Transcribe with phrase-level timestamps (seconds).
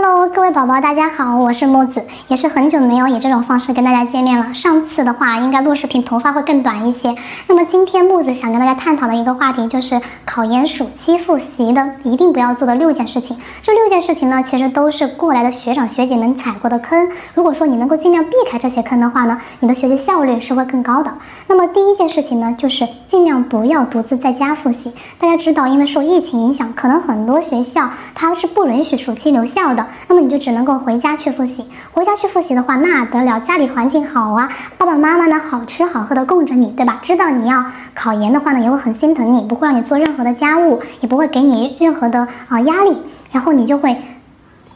[0.00, 4.54] Hello，各位宝宝，大家好，我是木子，也是很久没有以这种方式跟大家见面了。
[4.54, 7.12] 上次的话，应该录视频头发会更短一些。
[7.48, 13.36] 那么今天木子想跟大家探讨的一个话题，就是考研暑期复习的一定不要做的六件事情。
[13.60, 17.08] 这六件事情呢，其实都是过来的学长学姐们踩过的坑。
[17.34, 21.12] 如果说你能够尽量避开这些坑的话呢，你的学习效率是会更高的。
[21.48, 24.92] 那么第一件事情呢，就是尽量不要独自在家复习。
[25.18, 29.87] 大家知道，因为受疫情影响，可能很多学校它是不允许暑期留校的。
[30.08, 31.64] 那么你就只能够回家去复习。
[31.92, 36.98] 回家去复习的话，那得了，家里环境好啊，爸爸妈妈呢好吃好喝的供着你，对吧？
[37.02, 37.64] 知道你要
[37.94, 42.96] 考研的话呢，也会很心疼你，不会让你做任何的家务，也不会给你任何的啊压力，
[43.32, 43.96] 然后你就会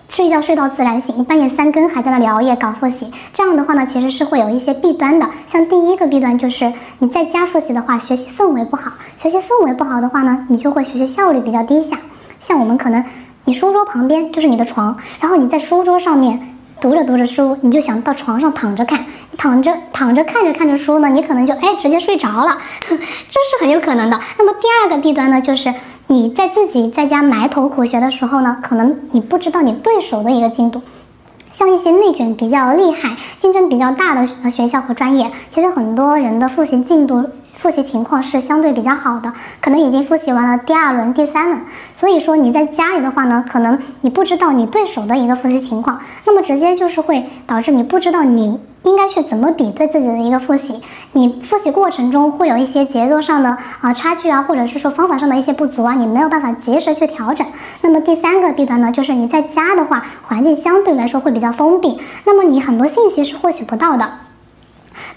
[0.09, 3.13] 睡觉睡到自然醒，半夜三更还在那里熬夜搞复习。
[3.33, 5.29] 这样的话呢，其实是会有一些弊端的。
[5.47, 8.93] 像第一个弊端就是你在家复习的话，学习氛围不好。
[9.16, 11.99] 学习氛围不好的话呢，你就会学习效率比较低下。
[12.41, 13.05] 像我们可能。
[13.52, 19.04] 书桌旁边就是你的床，然后你在书桌上面读着读着书，你就想到床上躺着看，
[19.37, 24.21] 躺着躺着看着看着书呢，你可能就哎直接睡着了， 这是很有可能的。
[24.38, 25.73] 那么第二个弊端呢，就是
[26.09, 30.82] 你在自己在家埋头苦学的时候呢，可能你不知道你对手的一个进度。
[31.63, 41.60] 像一些内卷比较厉害、竞争比较大的学校和专业，其实很多人的复习进度、复习情况是相对比较好的，可能已经复习完了第二轮、第三轮。
[41.95, 48.59] 所以说你在家里的话呢，可能你不知道你对手的一个复习情况，那么直接就是会导致你不知道你。
[48.85, 50.80] 应该去怎么比对自己的一个复习？
[51.13, 57.47] 你复习过程中会有一些节奏上的啊差距啊，或者是说方法上的一些不足啊，你没有办法及时去调整。
[57.83, 64.11] 那么第三个弊端呢，就是你在家的话，环境相对来说会比较封闭，那么你很多信息是获取不到的。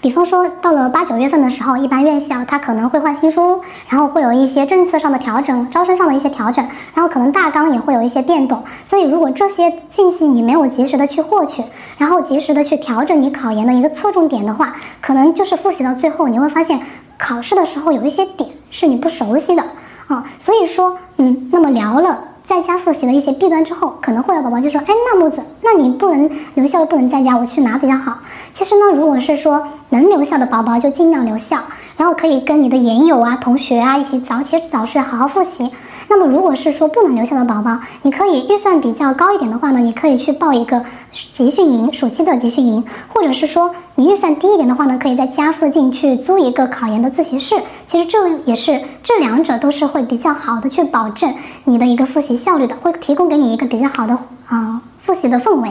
[0.06, 8.62] 比方说，到了八九月份的时候，一般院校它可能会换新书，然后会有一些政策上的调整，招生上的一些调整，然后可能大纲也会有一些变动。
[8.88, 11.60] 所以，如果这些信息你没有及时的去获取，
[11.98, 16.78] 然后及时的去调整你考研的一个侧重点的话，可能就是复习到最后，你会发现
[17.18, 19.64] 考试的时候有一些点是你不熟悉的
[20.06, 20.24] 啊。
[20.38, 22.16] 所以说，嗯，那么聊了。
[22.46, 28.18] 在家复习的一些弊端之后，可能会有宝宝就说：“哎，那木子，那你不能留校不能在家，我去哪比较好？”
[28.54, 31.58] 其实呢，如果是说能留校的宝宝，就尽量留校，
[31.96, 35.70] 然后可以跟你的研友啊、同学啊一起早起早睡，好好复习。
[36.08, 40.84] 那么，如果是说不能留校的宝宝，你可以预算比较高一点的话呢，你可以去报一个
[41.32, 47.56] 集训营，暑期的集训营，或者是说你预算低一点的话呢，可以在家附近去租一个考研的自习室。
[47.86, 54.16] 其实这也是这两者都是会比较好的去保证你的一个复习效率的，会提供给你一个比较好的
[54.48, 55.70] 啊复习的氛围。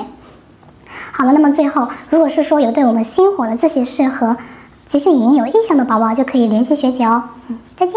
[1.12, 4.36] 好了，那么最后，如果是说有对我们星火的自习室和
[4.88, 7.24] 集训营有意向的宝宝，就可以联系学姐哦。
[7.48, 7.96] 嗯，再见。